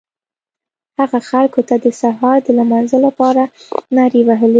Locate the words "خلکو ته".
1.29-1.75